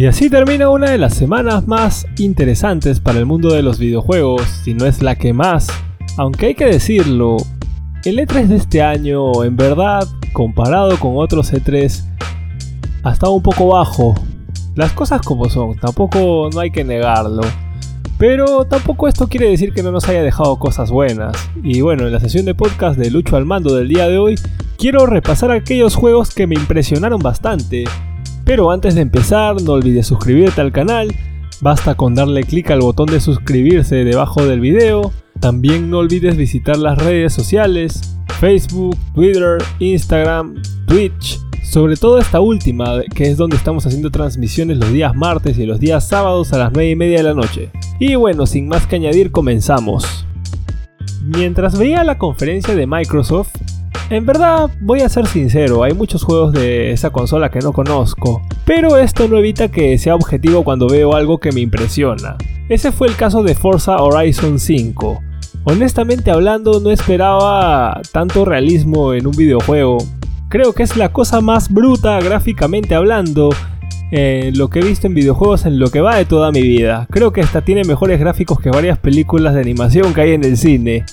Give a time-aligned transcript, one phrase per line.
[0.00, 4.40] Y así termina una de las semanas más interesantes para el mundo de los videojuegos,
[4.64, 5.68] si no es la que más.
[6.16, 7.36] Aunque hay que decirlo,
[8.06, 12.02] el E3 de este año, en verdad, comparado con otros E3,
[13.02, 14.14] ha estado un poco bajo.
[14.74, 17.42] Las cosas como son, tampoco no hay que negarlo.
[18.16, 21.36] Pero tampoco esto quiere decir que no nos haya dejado cosas buenas.
[21.62, 24.36] Y bueno, en la sesión de podcast de Lucho al Mando del día de hoy,
[24.78, 27.84] quiero repasar aquellos juegos que me impresionaron bastante
[28.50, 31.14] pero antes de empezar, no olvides suscribirte al canal,
[31.60, 35.12] basta con darle clic al botón de suscribirse debajo del video.
[35.38, 43.02] También no olvides visitar las redes sociales, Facebook, Twitter, Instagram, Twitch, sobre todo esta última,
[43.14, 46.72] que es donde estamos haciendo transmisiones los días martes y los días sábados a las
[46.72, 47.70] 9 y media de la noche.
[48.00, 50.26] Y bueno, sin más que añadir, comenzamos.
[51.22, 53.54] Mientras veía la conferencia de Microsoft,
[54.10, 58.42] en verdad, voy a ser sincero, hay muchos juegos de esa consola que no conozco,
[58.64, 62.36] pero esto no evita que sea objetivo cuando veo algo que me impresiona.
[62.68, 65.22] Ese fue el caso de Forza Horizon 5.
[65.62, 69.98] Honestamente hablando, no esperaba tanto realismo en un videojuego.
[70.48, 73.50] Creo que es la cosa más bruta gráficamente hablando
[74.10, 77.06] en lo que he visto en videojuegos en lo que va de toda mi vida.
[77.10, 80.56] Creo que esta tiene mejores gráficos que varias películas de animación que hay en el
[80.56, 81.04] cine.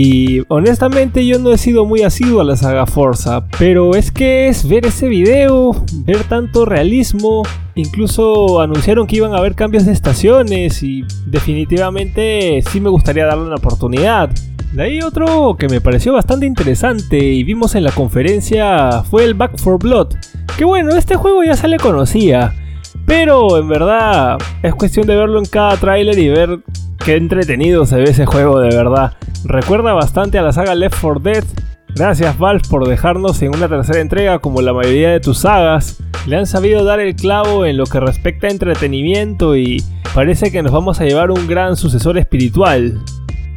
[0.00, 4.46] Y honestamente yo no he sido muy asiduo a la saga Forza, pero es que
[4.46, 7.42] es ver ese video, ver tanto realismo,
[7.74, 13.46] incluso anunciaron que iban a haber cambios de estaciones y definitivamente sí me gustaría darle
[13.46, 14.30] una oportunidad.
[14.72, 19.34] De ahí otro que me pareció bastante interesante y vimos en la conferencia fue el
[19.34, 20.14] Back for Blood,
[20.56, 22.54] que bueno, este juego ya se le conocía,
[23.04, 26.60] pero en verdad es cuestión de verlo en cada tráiler y ver
[27.08, 29.14] qué entretenido se ve ese juego de verdad.
[29.42, 31.44] Recuerda bastante a la saga Left 4 Dead.
[31.94, 36.02] Gracias Valve por dejarnos en una tercera entrega como la mayoría de tus sagas.
[36.26, 39.82] Le han sabido dar el clavo en lo que respecta a entretenimiento y
[40.14, 43.00] parece que nos vamos a llevar un gran sucesor espiritual.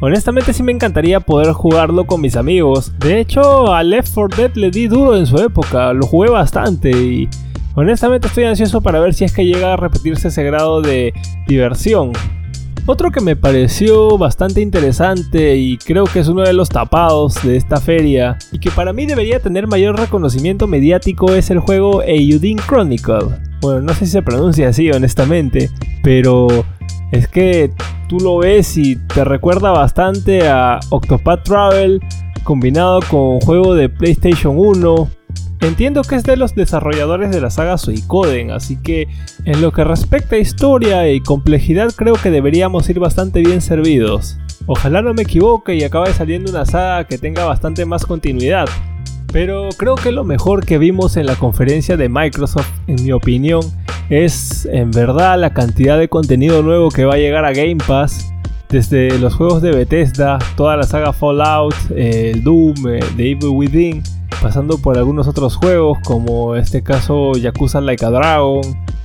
[0.00, 2.98] Honestamente sí me encantaría poder jugarlo con mis amigos.
[3.00, 6.90] De hecho, a Left 4 Dead le di duro en su época, lo jugué bastante
[6.90, 7.28] y
[7.74, 11.12] honestamente estoy ansioso para ver si es que llega a repetirse ese grado de
[11.46, 12.12] diversión.
[12.84, 17.56] Otro que me pareció bastante interesante y creo que es uno de los tapados de
[17.56, 22.60] esta feria y que para mí debería tener mayor reconocimiento mediático es el juego Eudine
[22.60, 23.38] Chronicle.
[23.60, 25.70] Bueno, no sé si se pronuncia así honestamente,
[26.02, 26.48] pero
[27.12, 27.70] es que
[28.08, 32.00] tú lo ves y te recuerda bastante a Octopath Travel
[32.42, 35.08] combinado con juego de PlayStation 1
[35.62, 39.06] Entiendo que es de los desarrolladores de la saga Suicoden, así que
[39.44, 44.38] en lo que respecta a historia y complejidad creo que deberíamos ir bastante bien servidos.
[44.66, 48.68] Ojalá no me equivoque y acabe saliendo una saga que tenga bastante más continuidad.
[49.32, 53.62] Pero creo que lo mejor que vimos en la conferencia de Microsoft, en mi opinión,
[54.10, 58.32] es en verdad la cantidad de contenido nuevo que va a llegar a Game Pass.
[58.68, 62.74] Desde los juegos de Bethesda, toda la saga Fallout, el Doom,
[63.16, 64.02] The Evil Within,
[64.42, 68.62] pasando por algunos otros juegos como este caso Yakuza Like a Dragon,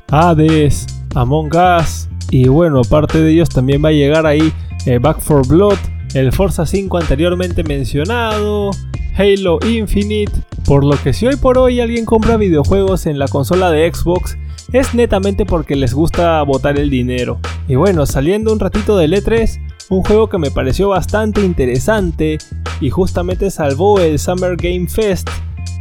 [0.10, 4.52] Hades, Among Us y bueno, aparte de ellos también va a llegar ahí
[4.88, 5.78] eh, Back for Blood,
[6.16, 8.72] el Forza 5 anteriormente mencionado,
[9.16, 10.34] Halo Infinite,
[10.66, 14.38] por lo que si hoy por hoy alguien compra videojuegos en la consola de Xbox
[14.74, 17.40] es netamente porque les gusta botar el dinero.
[17.68, 22.38] Y bueno, saliendo un ratito del E3, un juego que me pareció bastante interesante
[22.82, 25.30] y justamente salvó el Summer Game Fest.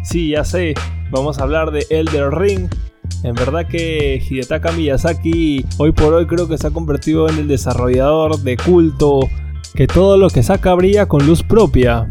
[0.05, 0.75] Sí, ya sé,
[1.11, 2.69] vamos a hablar de Elder Ring.
[3.23, 7.49] En verdad que Hidetaka Miyazaki hoy por hoy creo que se ha convertido en el
[7.49, 9.21] desarrollador de culto
[9.75, 12.09] que todo lo que saca brilla con luz propia.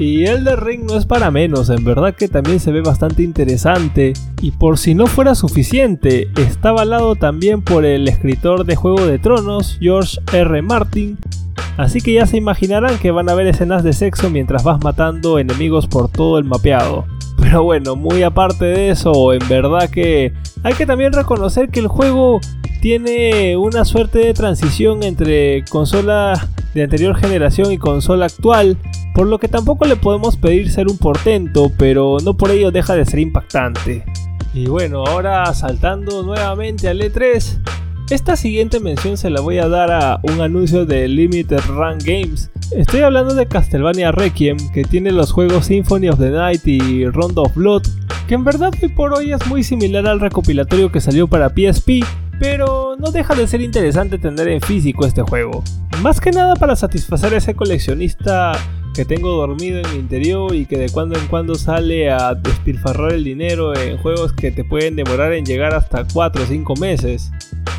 [0.00, 4.14] Y Elder Ring no es para menos, en verdad que también se ve bastante interesante.
[4.40, 9.18] Y por si no fuera suficiente, está avalado también por el escritor de Juego de
[9.18, 10.62] Tronos, George R.
[10.62, 11.18] Martin.
[11.76, 15.38] Así que ya se imaginarán que van a ver escenas de sexo mientras vas matando
[15.38, 17.04] enemigos por todo el mapeado.
[17.38, 20.32] Pero bueno, muy aparte de eso, en verdad que
[20.62, 22.40] hay que también reconocer que el juego
[22.80, 28.78] tiene una suerte de transición entre consola de anterior generación y consola actual,
[29.14, 32.94] por lo que tampoco le podemos pedir ser un portento, pero no por ello deja
[32.94, 34.04] de ser impactante.
[34.54, 37.60] Y bueno, ahora saltando nuevamente al E3,
[38.10, 42.50] esta siguiente mención se la voy a dar a un anuncio de Limited Run Games.
[42.72, 47.38] Estoy hablando de Castlevania Requiem, que tiene los juegos Symphony of the Night y Round
[47.38, 47.82] of Blood,
[48.26, 52.04] que en verdad hoy por hoy es muy similar al recopilatorio que salió para PSP,
[52.40, 55.62] pero no deja de ser interesante tener en físico este juego.
[56.02, 58.52] Más que nada para satisfacer a ese coleccionista
[58.94, 63.12] que tengo dormido en mi interior y que de cuando en cuando sale a despilfarrar
[63.12, 67.30] el dinero en juegos que te pueden demorar en llegar hasta 4 o 5 meses.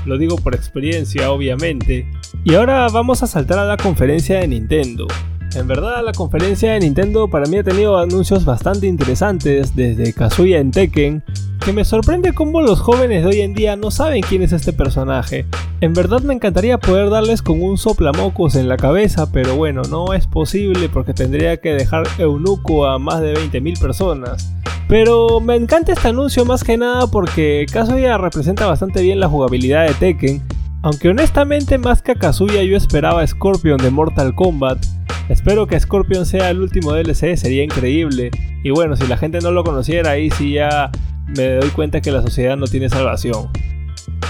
[0.06, 2.08] Lo digo por experiencia, obviamente.
[2.44, 5.08] Y ahora vamos a saltar a la conferencia de Nintendo.
[5.54, 10.60] En verdad, la conferencia de Nintendo para mí ha tenido anuncios bastante interesantes, desde Kazuya
[10.60, 11.24] en Tekken,
[11.62, 14.74] que me sorprende cómo los jóvenes de hoy en día no saben quién es este
[14.74, 15.46] personaje.
[15.80, 20.14] En verdad me encantaría poder darles con un soplamocos en la cabeza, pero bueno, no
[20.14, 24.54] es posible porque tendría que dejar eunuco a más de 20.000 personas.
[24.88, 29.88] Pero me encanta este anuncio más que nada porque Kazuya representa bastante bien la jugabilidad
[29.88, 30.42] de Tekken,
[30.82, 34.84] aunque honestamente más que a Kazuya yo esperaba a Scorpion de Mortal Kombat,
[35.30, 38.32] Espero que Scorpion sea el último DLC, sería increíble.
[38.64, 40.92] Y bueno, si la gente no lo conociera, ahí sí ya
[41.36, 43.50] me doy cuenta que la sociedad no tiene salvación.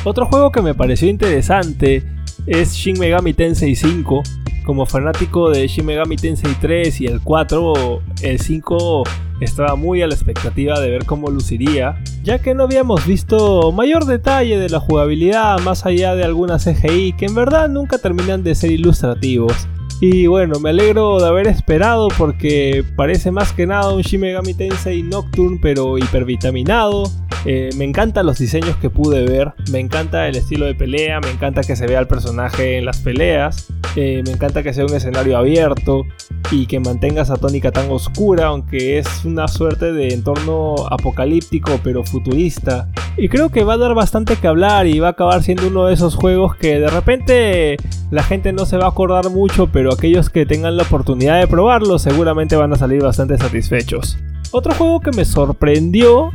[0.04, 2.04] Otro juego que me pareció interesante
[2.46, 4.24] es Shin Megami Tensei 5.
[4.66, 9.04] Como fanático de Shin Megami Tensei 3 y el 4, el 5
[9.42, 14.06] estaba muy a la expectativa de ver cómo luciría, ya que no habíamos visto mayor
[14.06, 18.56] detalle de la jugabilidad más allá de algunas CGI que en verdad nunca terminan de
[18.56, 19.68] ser ilustrativos.
[20.04, 24.56] Y bueno, me alegro de haber esperado porque parece más que nada un Shin Megami
[24.56, 27.04] Tensei Nocturne pero hipervitaminado.
[27.46, 31.30] Eh, me encantan los diseños que pude ver, me encanta el estilo de pelea, me
[31.30, 35.38] encanta que se vea el personaje en las peleas, me encanta que sea un escenario
[35.38, 36.04] abierto
[36.52, 42.04] y que mantenga esa tónica tan oscura, aunque es una suerte de entorno apocalíptico pero
[42.04, 42.90] futurista.
[43.18, 45.86] Y creo que va a dar bastante que hablar y va a acabar siendo uno
[45.86, 47.78] de esos juegos que de repente
[48.10, 51.48] la gente no se va a acordar mucho, pero aquellos que tengan la oportunidad de
[51.48, 54.18] probarlo seguramente van a salir bastante satisfechos.
[54.52, 56.32] Otro juego que me sorprendió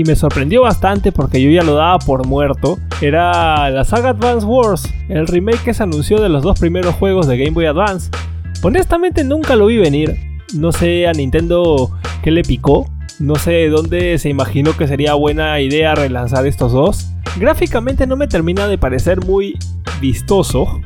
[0.00, 4.46] y me sorprendió bastante porque yo ya lo daba por muerto, era la saga Advance
[4.46, 8.10] Wars, el remake que se anunció de los dos primeros juegos de Game Boy Advance.
[8.62, 10.16] Honestamente nunca lo vi venir,
[10.54, 11.90] no sé a Nintendo
[12.22, 12.88] qué le picó,
[13.18, 17.10] no sé dónde se imaginó que sería buena idea relanzar estos dos.
[17.38, 19.58] Gráficamente no me termina de parecer muy
[20.00, 20.80] vistoso.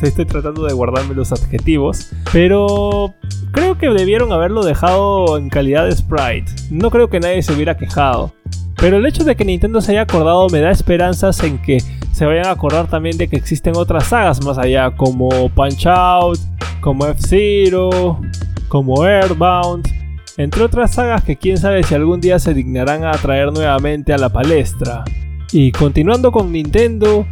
[0.00, 2.10] Estoy tratando de guardarme los adjetivos.
[2.32, 3.14] Pero
[3.52, 6.52] creo que debieron haberlo dejado en calidad de sprite.
[6.70, 8.32] No creo que nadie se hubiera quejado.
[8.78, 11.78] Pero el hecho de que Nintendo se haya acordado me da esperanzas en que
[12.12, 16.38] se vayan a acordar también de que existen otras sagas más allá, como Punch Out,
[16.80, 18.20] como F-Zero,
[18.68, 19.98] como Airbound
[20.38, 24.18] entre otras sagas que quién sabe si algún día se dignarán a traer nuevamente a
[24.18, 25.04] la palestra.
[25.50, 27.26] Y continuando con Nintendo,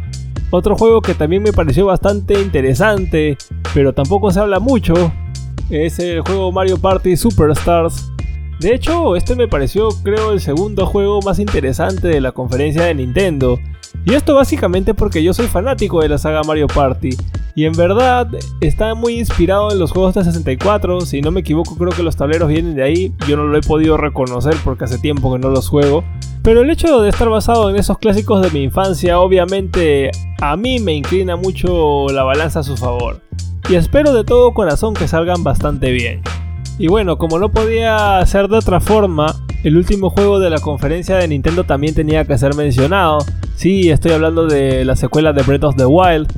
[0.51, 3.37] otro juego que también me pareció bastante interesante,
[3.73, 4.93] pero tampoco se habla mucho,
[5.69, 8.11] es el juego Mario Party Superstars.
[8.59, 12.95] De hecho, este me pareció creo el segundo juego más interesante de la conferencia de
[12.95, 13.59] Nintendo.
[14.03, 17.09] Y esto básicamente porque yo soy fanático de la saga Mario Party
[17.57, 18.27] y en verdad
[18.61, 21.01] está muy inspirado en los juegos de 64.
[21.01, 23.13] Si no me equivoco, creo que los tableros vienen de ahí.
[23.27, 26.03] Yo no lo he podido reconocer porque hace tiempo que no los juego.
[26.43, 30.79] Pero el hecho de estar basado en esos clásicos de mi infancia, obviamente a mí
[30.79, 33.21] me inclina mucho la balanza a su favor.
[33.69, 36.21] Y espero de todo corazón que salgan bastante bien.
[36.79, 41.17] Y bueno, como no podía ser de otra forma, el último juego de la conferencia
[41.17, 43.19] de Nintendo también tenía que ser mencionado.
[43.55, 46.31] Sí, estoy hablando de la secuela de Breath of the Wild,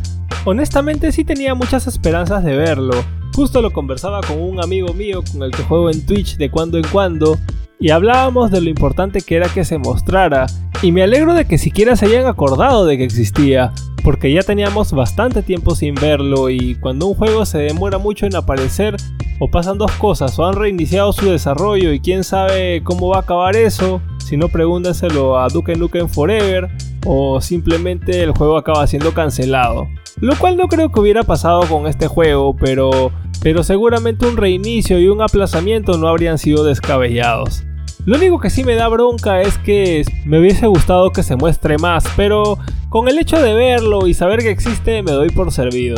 [0.45, 2.93] Honestamente sí tenía muchas esperanzas de verlo.
[3.35, 6.77] Justo lo conversaba con un amigo mío con el que juego en Twitch de cuando
[6.77, 7.37] en cuando
[7.79, 10.47] y hablábamos de lo importante que era que se mostrara.
[10.81, 14.93] Y me alegro de que siquiera se hayan acordado de que existía, porque ya teníamos
[14.93, 18.95] bastante tiempo sin verlo y cuando un juego se demora mucho en aparecer
[19.39, 23.21] o pasan dos cosas o han reiniciado su desarrollo y quién sabe cómo va a
[23.21, 26.69] acabar eso, si no pregúntenselo a Duke Nukem Forever
[27.05, 29.87] o simplemente el juego acaba siendo cancelado.
[30.19, 34.99] Lo cual no creo que hubiera pasado con este juego, pero, pero seguramente un reinicio
[34.99, 37.63] y un aplazamiento no habrían sido descabellados.
[38.05, 41.77] Lo único que sí me da bronca es que me hubiese gustado que se muestre
[41.77, 42.57] más, pero
[42.89, 45.97] con el hecho de verlo y saber que existe me doy por servido.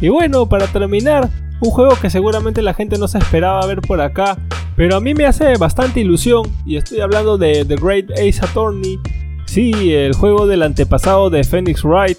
[0.00, 1.30] Y bueno, para terminar,
[1.62, 4.36] un juego que seguramente la gente no se esperaba ver por acá,
[4.76, 8.98] pero a mí me hace bastante ilusión, y estoy hablando de The Great Ace Attorney,
[9.46, 12.18] sí, el juego del antepasado de Phoenix Wright,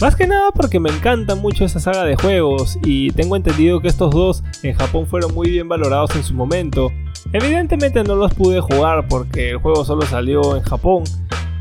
[0.00, 3.88] más que nada porque me encanta mucho esa saga de juegos y tengo entendido que
[3.88, 6.92] estos dos en Japón fueron muy bien valorados en su momento.
[7.32, 11.04] Evidentemente no los pude jugar porque el juego solo salió en Japón.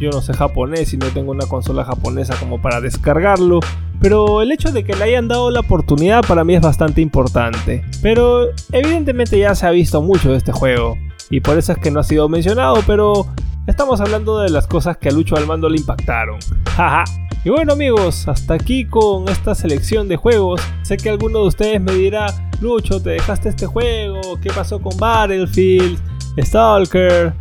[0.02, 3.62] Yo no sé japonés y no tengo una consola japonesa como para descargarlo.
[4.06, 7.84] Pero el hecho de que le hayan dado la oportunidad para mí es bastante importante.
[8.04, 10.96] Pero evidentemente ya se ha visto mucho de este juego.
[11.32, 13.26] Y por eso es que no ha sido mencionado, pero
[13.66, 16.38] estamos hablando de las cosas que a Lucho al mando le impactaron.
[16.76, 17.04] Jaja.
[17.44, 20.62] Y bueno amigos, hasta aquí con esta selección de juegos.
[20.84, 22.28] Sé que alguno de ustedes me dirá,
[22.62, 25.98] Lucho, te dejaste este juego, ¿qué pasó con Battlefield,
[26.38, 27.34] Stalker?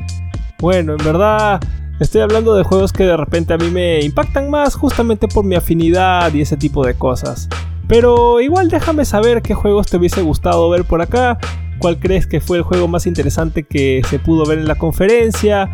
[0.61, 1.61] Bueno, en verdad
[2.01, 5.55] estoy hablando de juegos que de repente a mí me impactan más justamente por mi
[5.55, 7.49] afinidad y ese tipo de cosas.
[7.87, 11.39] Pero igual déjame saber qué juegos te hubiese gustado ver por acá,
[11.79, 15.71] cuál crees que fue el juego más interesante que se pudo ver en la conferencia,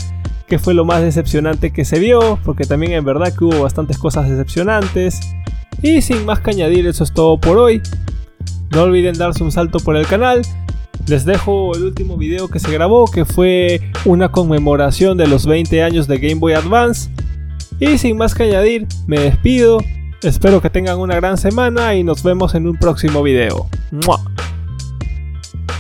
[0.47, 3.99] qué fue lo más decepcionante que se vio, porque también en verdad que hubo bastantes
[3.99, 5.21] cosas decepcionantes.
[5.83, 7.81] Y sin más que añadir, eso es todo por hoy.
[8.71, 10.43] No olviden darse un salto por el canal.
[11.07, 15.83] Les dejo el último video que se grabó, que fue una conmemoración de los 20
[15.83, 17.11] años de Game Boy Advance.
[17.79, 19.79] Y sin más que añadir, me despido.
[20.23, 23.69] Espero que tengan una gran semana y nos vemos en un próximo video.
[23.91, 24.21] ¡Mua!